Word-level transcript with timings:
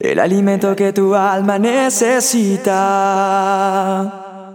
El 0.00 0.18
alimento 0.18 0.74
que 0.74 0.92
tu 0.94 1.14
alma 1.14 1.58
necesita. 1.58 2.70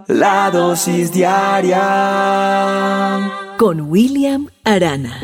La 0.08 0.50
dosis 0.50 1.12
diaria. 1.12 1.84
Con 3.56 3.82
William 3.82 4.48
Arana. 4.64 5.20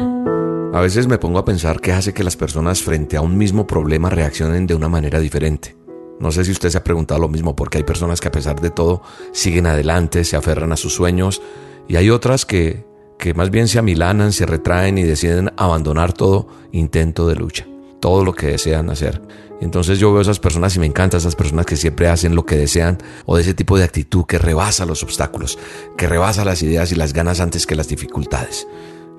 A 0.72 0.80
veces 0.80 1.08
me 1.08 1.18
pongo 1.18 1.40
a 1.40 1.44
pensar 1.44 1.80
qué 1.80 1.90
hace 1.90 2.14
que 2.14 2.22
las 2.22 2.36
personas 2.36 2.84
frente 2.84 3.16
a 3.16 3.20
un 3.20 3.36
mismo 3.36 3.66
problema 3.66 4.10
reaccionen 4.10 4.68
de 4.68 4.76
una 4.76 4.88
manera 4.88 5.18
diferente. 5.18 5.76
No 6.20 6.30
sé 6.30 6.44
si 6.44 6.52
usted 6.52 6.70
se 6.70 6.78
ha 6.78 6.84
preguntado 6.84 7.18
lo 7.18 7.28
mismo 7.28 7.56
porque 7.56 7.78
hay 7.78 7.84
personas 7.84 8.20
que 8.20 8.28
a 8.28 8.32
pesar 8.32 8.60
de 8.60 8.70
todo 8.70 9.02
siguen 9.32 9.66
adelante, 9.66 10.22
se 10.22 10.36
aferran 10.36 10.70
a 10.70 10.76
sus 10.76 10.94
sueños 10.94 11.42
y 11.88 11.96
hay 11.96 12.10
otras 12.10 12.46
que, 12.46 12.86
que 13.18 13.34
más 13.34 13.50
bien 13.50 13.66
se 13.66 13.80
amilanan, 13.80 14.30
se 14.30 14.46
retraen 14.46 14.98
y 14.98 15.02
deciden 15.02 15.50
abandonar 15.56 16.12
todo 16.12 16.46
intento 16.70 17.26
de 17.26 17.34
lucha, 17.34 17.66
todo 17.98 18.24
lo 18.24 18.34
que 18.34 18.46
desean 18.46 18.88
hacer. 18.88 19.20
Entonces 19.62 20.00
yo 20.00 20.12
veo 20.12 20.20
esas 20.20 20.40
personas 20.40 20.74
y 20.74 20.80
me 20.80 20.86
encantan 20.86 21.18
esas 21.18 21.36
personas 21.36 21.66
que 21.66 21.76
siempre 21.76 22.08
hacen 22.08 22.34
lo 22.34 22.44
que 22.44 22.56
desean 22.56 22.98
o 23.26 23.36
de 23.36 23.42
ese 23.42 23.54
tipo 23.54 23.78
de 23.78 23.84
actitud 23.84 24.24
que 24.26 24.36
rebasa 24.36 24.84
los 24.86 25.04
obstáculos, 25.04 25.56
que 25.96 26.08
rebasa 26.08 26.44
las 26.44 26.64
ideas 26.64 26.90
y 26.90 26.96
las 26.96 27.12
ganas 27.12 27.38
antes 27.38 27.64
que 27.64 27.76
las 27.76 27.86
dificultades. 27.86 28.66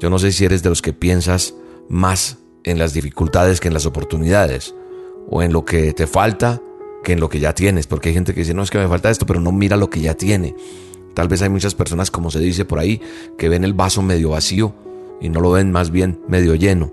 Yo 0.02 0.10
no 0.10 0.20
sé 0.20 0.34
si 0.34 0.44
eres 0.44 0.62
de 0.62 0.68
los 0.68 0.82
que 0.82 0.92
piensas 0.92 1.54
más 1.88 2.40
en 2.66 2.78
las 2.78 2.94
dificultades 2.94 3.62
que 3.62 3.70
en 3.70 3.74
las 3.74 3.86
oportunidades 3.86 4.76
o 5.30 5.42
en 5.42 5.54
lo 5.54 5.64
que 5.64 5.94
te 5.94 6.08
falta 6.08 6.62
que 7.06 7.14
en 7.14 7.22
lo 7.22 7.30
que 7.30 7.40
ya 7.40 7.56
tienes, 7.56 7.88
porque 7.88 8.10
hay 8.10 8.16
gente 8.16 8.34
que 8.34 8.42
dice, 8.42 8.54
no 8.54 8.64
es 8.64 8.70
que 8.70 8.80
me 8.80 8.88
falta 8.90 9.10
esto, 9.10 9.26
pero 9.26 9.40
no 9.40 9.54
mira 9.54 9.78
lo 9.78 9.90
que 9.90 10.02
ya 10.02 10.16
tiene. 10.16 10.56
Tal 11.14 11.30
vez 11.30 11.42
hay 11.42 11.50
muchas 11.50 11.74
personas, 11.74 12.12
como 12.12 12.32
se 12.32 12.40
dice 12.40 12.66
por 12.66 12.80
ahí, 12.80 13.00
que 13.38 13.48
ven 13.48 13.64
el 13.64 13.74
vaso 13.74 14.02
medio 14.02 14.32
vacío 14.32 14.76
y 15.22 15.30
no 15.30 15.40
lo 15.40 15.52
ven 15.52 15.72
más 15.72 15.90
bien 15.90 16.20
medio 16.28 16.54
lleno. 16.56 16.92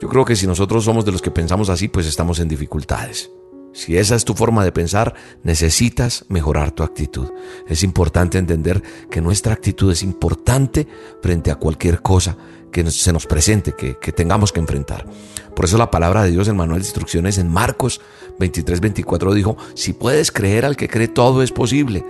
Yo 0.00 0.08
creo 0.08 0.24
que 0.24 0.36
si 0.36 0.46
nosotros 0.46 0.84
somos 0.84 1.04
de 1.04 1.12
los 1.12 1.22
que 1.22 1.30
pensamos 1.30 1.70
así, 1.70 1.88
pues 1.88 2.06
estamos 2.06 2.38
en 2.38 2.48
dificultades. 2.48 3.30
Si 3.72 3.96
esa 3.96 4.14
es 4.14 4.24
tu 4.24 4.34
forma 4.34 4.64
de 4.64 4.72
pensar, 4.72 5.14
necesitas 5.42 6.24
mejorar 6.28 6.70
tu 6.70 6.82
actitud. 6.82 7.28
Es 7.68 7.82
importante 7.82 8.38
entender 8.38 8.82
que 9.10 9.20
nuestra 9.20 9.52
actitud 9.52 9.92
es 9.92 10.02
importante 10.02 10.86
frente 11.22 11.50
a 11.50 11.56
cualquier 11.56 12.00
cosa 12.00 12.36
que 12.72 12.90
se 12.90 13.12
nos 13.12 13.26
presente, 13.26 13.74
que, 13.74 13.94
tengamos 14.12 14.52
que 14.52 14.60
enfrentar. 14.60 15.06
Por 15.54 15.66
eso 15.66 15.78
la 15.78 15.90
palabra 15.90 16.22
de 16.22 16.30
Dios 16.30 16.48
en 16.48 16.56
Manuel 16.56 16.80
de 16.80 16.86
Instrucciones 16.86 17.38
en 17.38 17.50
Marcos 17.50 18.00
23, 18.38 18.80
24 18.80 19.34
dijo, 19.34 19.56
si 19.74 19.92
puedes 19.92 20.30
creer 20.30 20.64
al 20.64 20.76
que 20.76 20.88
cree, 20.88 21.08
todo 21.08 21.42
es 21.42 21.52
posible. 21.52 22.04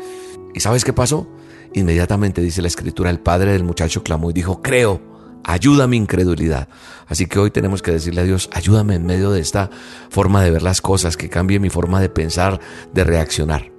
¿Y 0.54 0.60
sabes 0.60 0.84
qué 0.84 0.92
pasó? 0.92 1.28
Inmediatamente 1.74 2.42
dice 2.42 2.62
la 2.62 2.68
escritura, 2.68 3.10
el 3.10 3.20
padre 3.20 3.52
del 3.52 3.64
muchacho 3.64 4.02
clamó 4.02 4.30
y 4.30 4.34
dijo, 4.34 4.62
creo 4.62 5.15
ayuda 5.46 5.86
mi 5.86 5.96
incredulidad. 5.96 6.68
Así 7.06 7.26
que 7.26 7.38
hoy 7.38 7.50
tenemos 7.50 7.80
que 7.80 7.92
decirle 7.92 8.20
a 8.20 8.24
Dios, 8.24 8.50
ayúdame 8.52 8.96
en 8.96 9.06
medio 9.06 9.30
de 9.30 9.40
esta 9.40 9.70
forma 10.10 10.42
de 10.42 10.50
ver 10.50 10.62
las 10.62 10.80
cosas, 10.80 11.16
que 11.16 11.30
cambie 11.30 11.60
mi 11.60 11.70
forma 11.70 12.00
de 12.00 12.08
pensar, 12.08 12.60
de 12.92 13.04
reaccionar. 13.04 13.70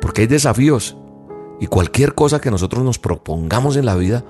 Porque 0.00 0.22
hay 0.22 0.26
desafíos 0.28 0.96
y 1.60 1.66
cualquier 1.66 2.14
cosa 2.14 2.40
que 2.40 2.50
nosotros 2.50 2.84
nos 2.84 2.98
propongamos 2.98 3.76
en 3.76 3.86
la 3.86 3.96
vida 3.96 4.24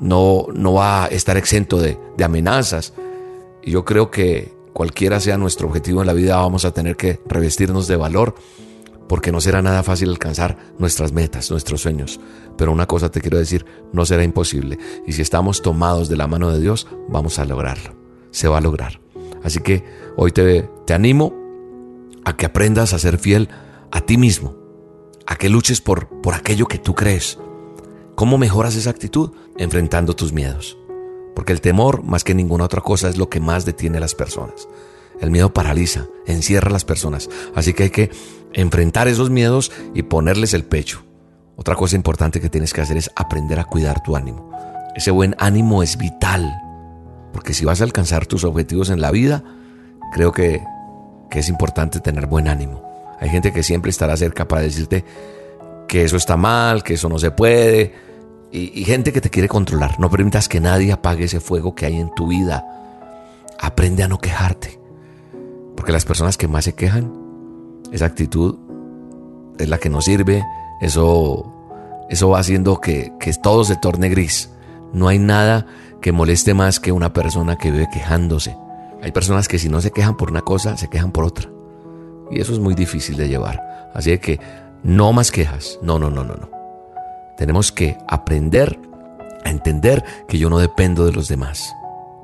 no, 0.00 0.46
no 0.52 0.74
va 0.74 1.04
a 1.04 1.06
estar 1.06 1.36
exento 1.36 1.78
de, 1.78 1.98
de 2.16 2.24
amenazas. 2.24 2.92
Y 3.62 3.70
yo 3.70 3.84
creo 3.84 4.10
que 4.10 4.52
cualquiera 4.72 5.20
sea 5.20 5.38
nuestro 5.38 5.68
objetivo 5.68 6.00
en 6.00 6.08
la 6.08 6.12
vida, 6.12 6.36
vamos 6.36 6.64
a 6.64 6.72
tener 6.72 6.96
que 6.96 7.20
revestirnos 7.26 7.86
de 7.86 7.96
valor 7.96 8.34
porque 9.08 9.32
no 9.32 9.40
será 9.40 9.62
nada 9.62 9.82
fácil 9.82 10.10
alcanzar 10.10 10.56
nuestras 10.78 11.12
metas, 11.12 11.50
nuestros 11.50 11.80
sueños. 11.80 12.20
Pero 12.56 12.72
una 12.72 12.86
cosa 12.86 13.10
te 13.10 13.20
quiero 13.20 13.38
decir, 13.38 13.64
no 13.92 14.04
será 14.04 14.22
imposible. 14.22 14.78
Y 15.06 15.12
si 15.12 15.22
estamos 15.22 15.62
tomados 15.62 16.08
de 16.08 16.16
la 16.16 16.26
mano 16.26 16.50
de 16.50 16.60
Dios, 16.60 16.86
vamos 17.08 17.38
a 17.38 17.44
lograrlo. 17.44 17.96
Se 18.30 18.48
va 18.48 18.58
a 18.58 18.62
lograr. 18.62 19.00
Así 19.42 19.60
que 19.60 19.84
hoy 20.16 20.32
te, 20.32 20.68
te 20.86 20.94
animo 20.94 21.34
a 22.24 22.36
que 22.36 22.46
aprendas 22.46 22.92
a 22.92 22.98
ser 22.98 23.18
fiel 23.18 23.48
a 23.90 24.02
ti 24.02 24.18
mismo, 24.18 24.54
a 25.26 25.36
que 25.36 25.48
luches 25.48 25.80
por, 25.80 26.08
por 26.20 26.34
aquello 26.34 26.66
que 26.66 26.78
tú 26.78 26.94
crees. 26.94 27.38
¿Cómo 28.14 28.36
mejoras 28.36 28.76
esa 28.76 28.90
actitud? 28.90 29.30
Enfrentando 29.56 30.14
tus 30.14 30.32
miedos. 30.32 30.76
Porque 31.34 31.52
el 31.52 31.60
temor, 31.60 32.02
más 32.02 32.24
que 32.24 32.34
ninguna 32.34 32.64
otra 32.64 32.80
cosa, 32.80 33.08
es 33.08 33.16
lo 33.16 33.30
que 33.30 33.40
más 33.40 33.64
detiene 33.64 33.98
a 33.98 34.00
las 34.00 34.14
personas. 34.14 34.68
El 35.20 35.30
miedo 35.30 35.52
paraliza, 35.52 36.06
encierra 36.26 36.68
a 36.68 36.72
las 36.72 36.84
personas. 36.84 37.30
Así 37.54 37.74
que 37.74 37.84
hay 37.84 37.90
que 37.90 38.10
enfrentar 38.52 39.08
esos 39.08 39.30
miedos 39.30 39.72
y 39.94 40.02
ponerles 40.02 40.54
el 40.54 40.64
pecho. 40.64 41.04
Otra 41.56 41.74
cosa 41.74 41.96
importante 41.96 42.40
que 42.40 42.48
tienes 42.48 42.72
que 42.72 42.80
hacer 42.80 42.96
es 42.96 43.10
aprender 43.16 43.58
a 43.58 43.64
cuidar 43.64 44.02
tu 44.02 44.14
ánimo. 44.14 44.52
Ese 44.94 45.10
buen 45.10 45.34
ánimo 45.38 45.82
es 45.82 45.96
vital, 45.96 46.52
porque 47.32 47.52
si 47.52 47.64
vas 47.64 47.80
a 47.80 47.84
alcanzar 47.84 48.26
tus 48.26 48.44
objetivos 48.44 48.90
en 48.90 49.00
la 49.00 49.10
vida, 49.10 49.42
creo 50.12 50.32
que, 50.32 50.62
es 51.30 51.48
importante 51.48 52.00
tener 52.00 52.26
buen 52.26 52.48
ánimo. 52.48 52.82
Hay 53.20 53.28
gente 53.28 53.52
que 53.52 53.62
siempre 53.62 53.90
estará 53.90 54.16
cerca 54.16 54.48
para 54.48 54.62
decirte 54.62 55.04
que 55.86 56.04
eso 56.04 56.16
está 56.16 56.36
mal, 56.36 56.82
que 56.82 56.94
eso 56.94 57.08
no 57.08 57.18
se 57.18 57.30
puede, 57.30 57.94
y, 58.50 58.80
y 58.80 58.84
gente 58.84 59.12
que 59.12 59.20
te 59.20 59.30
quiere 59.30 59.48
controlar. 59.48 60.00
No 60.00 60.10
permitas 60.10 60.48
que 60.48 60.60
nadie 60.60 60.92
apague 60.92 61.24
ese 61.24 61.40
fuego 61.40 61.74
que 61.74 61.86
hay 61.86 61.96
en 61.96 62.14
tu 62.14 62.28
vida. 62.28 62.66
Aprende 63.60 64.04
a 64.04 64.08
no 64.08 64.18
quejarte, 64.18 64.80
porque 65.76 65.92
las 65.92 66.04
personas 66.04 66.36
que 66.36 66.48
más 66.48 66.64
se 66.64 66.74
quejan 66.74 67.17
esa 67.92 68.06
actitud 68.06 68.56
es 69.58 69.68
la 69.68 69.78
que 69.78 69.90
nos 69.90 70.04
sirve. 70.04 70.44
Eso, 70.80 71.52
eso 72.08 72.30
va 72.30 72.38
haciendo 72.38 72.80
que, 72.80 73.12
que 73.18 73.32
todo 73.34 73.64
se 73.64 73.76
torne 73.76 74.08
gris. 74.08 74.50
No 74.92 75.08
hay 75.08 75.18
nada 75.18 75.66
que 76.00 76.12
moleste 76.12 76.54
más 76.54 76.80
que 76.80 76.92
una 76.92 77.12
persona 77.12 77.56
que 77.56 77.70
vive 77.70 77.88
quejándose. 77.92 78.56
Hay 79.02 79.12
personas 79.12 79.48
que 79.48 79.58
si 79.58 79.68
no 79.68 79.80
se 79.80 79.90
quejan 79.90 80.16
por 80.16 80.30
una 80.30 80.42
cosa, 80.42 80.76
se 80.76 80.88
quejan 80.88 81.12
por 81.12 81.24
otra. 81.24 81.48
Y 82.30 82.40
eso 82.40 82.52
es 82.52 82.58
muy 82.58 82.74
difícil 82.74 83.16
de 83.16 83.28
llevar. 83.28 83.90
Así 83.94 84.16
que 84.18 84.40
no 84.82 85.12
más 85.12 85.30
quejas. 85.30 85.78
No, 85.82 85.98
no, 85.98 86.10
no, 86.10 86.24
no, 86.24 86.34
no. 86.34 86.50
Tenemos 87.36 87.72
que 87.72 87.96
aprender 88.08 88.78
a 89.44 89.50
entender 89.50 90.04
que 90.26 90.38
yo 90.38 90.50
no 90.50 90.58
dependo 90.58 91.06
de 91.06 91.12
los 91.12 91.28
demás 91.28 91.72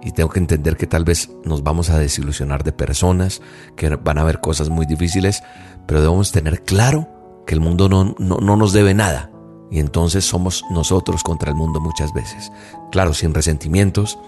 y 0.04 0.12
tengo 0.12 0.28
que 0.28 0.38
entender 0.38 0.76
que 0.76 0.86
tal 0.86 1.04
vez 1.04 1.30
nos 1.44 1.62
vamos 1.62 1.88
a 1.88 1.98
desilusionar 1.98 2.62
de 2.62 2.72
personas, 2.72 3.40
que 3.74 3.88
van 3.96 4.18
a 4.18 4.20
haber 4.20 4.40
cosas 4.40 4.68
muy 4.68 4.84
difíciles, 4.84 5.42
pero 5.86 6.02
debemos 6.02 6.30
tener 6.30 6.62
claro 6.62 7.08
que 7.46 7.54
el 7.54 7.60
mundo 7.60 7.88
no, 7.88 8.14
no, 8.18 8.56
nos 8.56 8.72
debe 8.72 8.92
nada. 8.92 9.30
Y 9.70 9.80
entonces 9.80 10.24
somos 10.24 10.62
nosotros 10.70 11.22
contra 11.22 11.50
el 11.50 11.56
mundo 11.56 11.80
muchas 11.80 12.12
veces. 12.12 12.52
Claro, 12.92 13.14
sin 13.14 13.32
resentimientos 13.32 14.18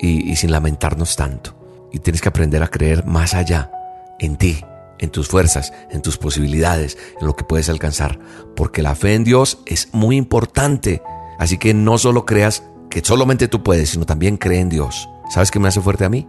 y 0.00 0.34
sin 0.36 0.50
lamentarnos 0.50 1.16
tanto. 1.16 1.54
Y 1.92 2.00
tienes 2.00 2.20
que 2.20 2.28
aprender 2.28 2.62
a 2.62 2.68
creer 2.68 3.06
más 3.06 3.34
allá, 3.34 3.70
en 4.18 4.36
ti, 4.36 4.60
en 4.98 5.10
tus 5.10 5.28
fuerzas, 5.28 5.72
en 5.90 6.02
tus 6.02 6.18
posibilidades, 6.18 6.98
en 7.20 7.26
lo 7.26 7.36
que 7.36 7.44
puedes 7.44 7.68
alcanzar. 7.68 8.18
Porque 8.56 8.82
la 8.82 8.94
fe 8.94 9.14
en 9.14 9.24
Dios 9.24 9.60
es 9.64 9.88
muy 9.92 10.16
importante. 10.16 11.02
Así 11.38 11.56
que 11.56 11.72
no 11.72 11.98
solo 11.98 12.26
creas 12.26 12.64
que 12.90 13.02
solamente 13.04 13.48
tú 13.48 13.62
puedes, 13.62 13.90
sino 13.90 14.06
también 14.06 14.36
cree 14.36 14.60
en 14.60 14.68
Dios. 14.68 15.08
¿Sabes 15.30 15.50
qué 15.50 15.58
me 15.58 15.68
hace 15.68 15.80
fuerte 15.80 16.04
a 16.04 16.08
mí? 16.08 16.26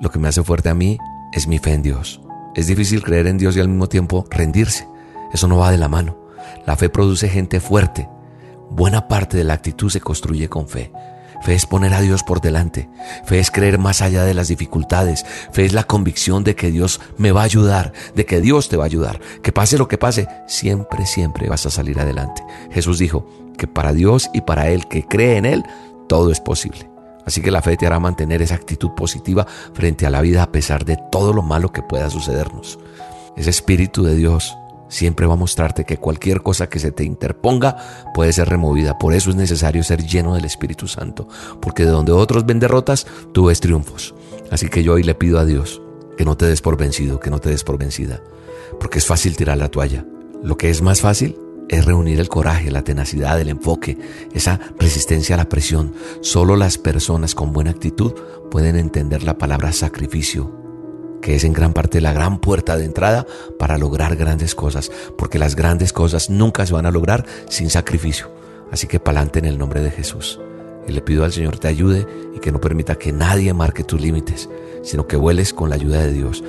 Lo 0.00 0.10
que 0.10 0.18
me 0.18 0.28
hace 0.28 0.42
fuerte 0.42 0.68
a 0.68 0.74
mí 0.74 0.98
es 1.32 1.46
mi 1.46 1.58
fe 1.58 1.74
en 1.74 1.82
Dios. 1.82 2.20
Es 2.54 2.66
difícil 2.66 3.02
creer 3.02 3.26
en 3.26 3.38
Dios 3.38 3.56
y 3.56 3.60
al 3.60 3.68
mismo 3.68 3.88
tiempo 3.88 4.24
rendirse. 4.30 4.88
Eso 5.32 5.46
no 5.46 5.58
va 5.58 5.70
de 5.70 5.78
la 5.78 5.88
mano. 5.88 6.16
La 6.66 6.76
fe 6.76 6.88
produce 6.88 7.28
gente 7.28 7.60
fuerte. 7.60 8.08
Buena 8.70 9.08
parte 9.08 9.36
de 9.36 9.44
la 9.44 9.54
actitud 9.54 9.90
se 9.90 10.00
construye 10.00 10.48
con 10.48 10.68
fe. 10.68 10.92
Fe 11.42 11.54
es 11.54 11.64
poner 11.64 11.94
a 11.94 12.00
Dios 12.00 12.22
por 12.22 12.40
delante. 12.40 12.90
Fe 13.24 13.38
es 13.38 13.50
creer 13.50 13.78
más 13.78 14.02
allá 14.02 14.24
de 14.24 14.34
las 14.34 14.48
dificultades. 14.48 15.24
Fe 15.52 15.64
es 15.64 15.72
la 15.72 15.84
convicción 15.84 16.44
de 16.44 16.54
que 16.54 16.70
Dios 16.70 17.00
me 17.16 17.32
va 17.32 17.42
a 17.42 17.44
ayudar, 17.44 17.92
de 18.14 18.26
que 18.26 18.40
Dios 18.40 18.68
te 18.68 18.76
va 18.76 18.84
a 18.84 18.86
ayudar. 18.86 19.20
Que 19.42 19.52
pase 19.52 19.78
lo 19.78 19.88
que 19.88 19.96
pase, 19.96 20.28
siempre, 20.46 21.06
siempre 21.06 21.48
vas 21.48 21.64
a 21.64 21.70
salir 21.70 21.98
adelante. 21.98 22.42
Jesús 22.70 22.98
dijo 22.98 23.26
que 23.56 23.66
para 23.66 23.92
Dios 23.92 24.28
y 24.34 24.42
para 24.42 24.68
Él 24.68 24.86
que 24.86 25.04
cree 25.04 25.38
en 25.38 25.46
Él, 25.46 25.64
todo 26.10 26.32
es 26.32 26.40
posible. 26.40 26.90
Así 27.24 27.40
que 27.40 27.52
la 27.52 27.62
fe 27.62 27.76
te 27.76 27.86
hará 27.86 28.00
mantener 28.00 28.42
esa 28.42 28.56
actitud 28.56 28.90
positiva 28.96 29.46
frente 29.74 30.06
a 30.06 30.10
la 30.10 30.20
vida 30.20 30.42
a 30.42 30.50
pesar 30.50 30.84
de 30.84 30.98
todo 31.12 31.32
lo 31.32 31.42
malo 31.42 31.70
que 31.70 31.82
pueda 31.82 32.10
sucedernos. 32.10 32.80
Ese 33.36 33.50
Espíritu 33.50 34.02
de 34.02 34.16
Dios 34.16 34.56
siempre 34.88 35.26
va 35.26 35.34
a 35.34 35.36
mostrarte 35.36 35.84
que 35.84 35.98
cualquier 35.98 36.42
cosa 36.42 36.68
que 36.68 36.80
se 36.80 36.90
te 36.90 37.04
interponga 37.04 37.76
puede 38.12 38.32
ser 38.32 38.48
removida. 38.48 38.98
Por 38.98 39.14
eso 39.14 39.30
es 39.30 39.36
necesario 39.36 39.84
ser 39.84 40.04
lleno 40.04 40.34
del 40.34 40.46
Espíritu 40.46 40.88
Santo, 40.88 41.28
porque 41.60 41.84
de 41.84 41.92
donde 41.92 42.10
otros 42.10 42.44
ven 42.44 42.58
derrotas, 42.58 43.06
tú 43.32 43.44
ves 43.44 43.60
triunfos. 43.60 44.12
Así 44.50 44.68
que 44.68 44.82
yo 44.82 44.94
hoy 44.94 45.04
le 45.04 45.14
pido 45.14 45.38
a 45.38 45.44
Dios 45.44 45.80
que 46.18 46.24
no 46.24 46.36
te 46.36 46.46
des 46.46 46.60
por 46.60 46.76
vencido, 46.76 47.20
que 47.20 47.30
no 47.30 47.38
te 47.38 47.50
des 47.50 47.62
por 47.62 47.78
vencida, 47.78 48.20
porque 48.80 48.98
es 48.98 49.06
fácil 49.06 49.36
tirar 49.36 49.58
la 49.58 49.68
toalla. 49.68 50.04
Lo 50.42 50.56
que 50.56 50.70
es 50.70 50.82
más 50.82 51.02
fácil 51.02 51.38
es 51.70 51.84
reunir 51.84 52.18
el 52.18 52.28
coraje, 52.28 52.72
la 52.72 52.82
tenacidad, 52.82 53.40
el 53.40 53.48
enfoque, 53.48 53.96
esa 54.32 54.58
resistencia 54.76 55.36
a 55.36 55.38
la 55.38 55.48
presión. 55.48 55.94
Solo 56.20 56.56
las 56.56 56.78
personas 56.78 57.36
con 57.36 57.52
buena 57.52 57.70
actitud 57.70 58.12
pueden 58.50 58.74
entender 58.74 59.22
la 59.22 59.38
palabra 59.38 59.72
sacrificio, 59.72 60.50
que 61.22 61.36
es 61.36 61.44
en 61.44 61.52
gran 61.52 61.72
parte 61.72 62.00
la 62.00 62.12
gran 62.12 62.40
puerta 62.40 62.76
de 62.76 62.86
entrada 62.86 63.24
para 63.56 63.78
lograr 63.78 64.16
grandes 64.16 64.56
cosas, 64.56 64.90
porque 65.16 65.38
las 65.38 65.54
grandes 65.54 65.92
cosas 65.92 66.28
nunca 66.28 66.66
se 66.66 66.74
van 66.74 66.86
a 66.86 66.90
lograr 66.90 67.24
sin 67.48 67.70
sacrificio. 67.70 68.32
Así 68.72 68.88
que 68.88 68.98
pa'lante 68.98 69.38
en 69.38 69.44
el 69.44 69.56
nombre 69.56 69.80
de 69.80 69.92
Jesús. 69.92 70.40
Y 70.88 70.92
le 70.92 71.02
pido 71.02 71.24
al 71.24 71.32
Señor 71.32 71.58
te 71.58 71.68
ayude 71.68 72.04
y 72.34 72.40
que 72.40 72.50
no 72.50 72.60
permita 72.60 72.96
que 72.96 73.12
nadie 73.12 73.54
marque 73.54 73.84
tus 73.84 74.00
límites, 74.00 74.48
sino 74.82 75.06
que 75.06 75.16
vueles 75.16 75.54
con 75.54 75.68
la 75.68 75.76
ayuda 75.76 76.00
de 76.00 76.12
Dios. 76.12 76.42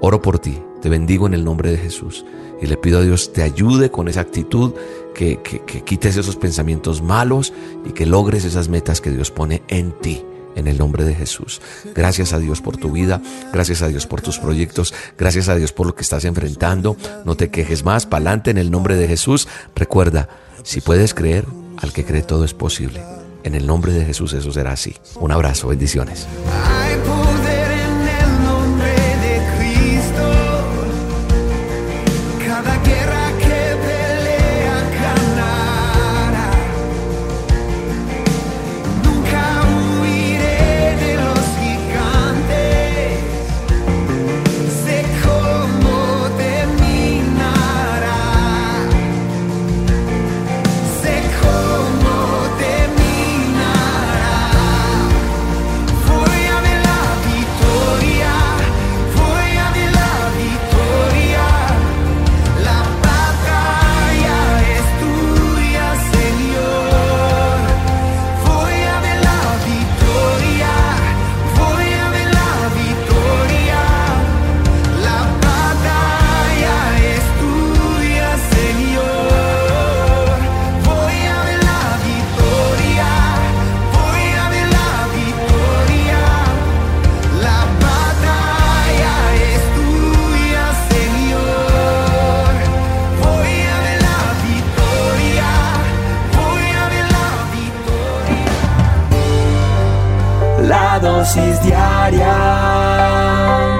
Oro 0.00 0.22
por 0.22 0.38
ti, 0.38 0.58
te 0.84 0.90
bendigo 0.90 1.26
en 1.26 1.32
el 1.32 1.44
nombre 1.44 1.70
de 1.70 1.78
Jesús 1.78 2.26
y 2.60 2.66
le 2.66 2.76
pido 2.76 2.98
a 2.98 3.02
Dios 3.02 3.32
te 3.32 3.42
ayude 3.42 3.90
con 3.90 4.06
esa 4.06 4.20
actitud, 4.20 4.74
que, 5.14 5.40
que, 5.42 5.82
quites 5.82 6.18
esos 6.18 6.36
pensamientos 6.36 7.00
malos 7.00 7.54
y 7.86 7.92
que 7.92 8.04
logres 8.04 8.44
esas 8.44 8.68
metas 8.68 9.00
que 9.00 9.10
Dios 9.10 9.30
pone 9.30 9.62
en 9.68 9.92
ti 9.92 10.22
en 10.54 10.66
el 10.66 10.76
nombre 10.76 11.04
de 11.04 11.14
Jesús. 11.14 11.62
Gracias 11.94 12.34
a 12.34 12.38
Dios 12.38 12.60
por 12.60 12.76
tu 12.76 12.92
vida, 12.92 13.22
gracias 13.50 13.80
a 13.80 13.88
Dios 13.88 14.06
por 14.06 14.20
tus 14.20 14.38
proyectos, 14.38 14.92
gracias 15.16 15.48
a 15.48 15.56
Dios 15.56 15.72
por 15.72 15.86
lo 15.86 15.94
que 15.94 16.02
estás 16.02 16.26
enfrentando. 16.26 16.98
No 17.24 17.34
te 17.34 17.48
quejes 17.48 17.82
más, 17.82 18.04
pa'lante 18.04 18.50
en 18.50 18.58
el 18.58 18.70
nombre 18.70 18.94
de 18.96 19.08
Jesús. 19.08 19.48
Recuerda, 19.74 20.28
si 20.64 20.82
puedes 20.82 21.14
creer, 21.14 21.46
al 21.78 21.94
que 21.94 22.04
cree 22.04 22.20
todo 22.20 22.44
es 22.44 22.52
posible. 22.52 23.02
En 23.42 23.54
el 23.54 23.66
nombre 23.66 23.94
de 23.94 24.04
Jesús 24.04 24.34
eso 24.34 24.52
será 24.52 24.72
así. 24.72 24.94
Un 25.18 25.32
abrazo, 25.32 25.68
bendiciones. 25.68 26.26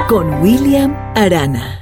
Con 0.08 0.40
William 0.40 0.96
Arana. 1.14 1.80